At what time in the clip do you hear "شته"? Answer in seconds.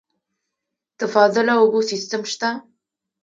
2.31-2.49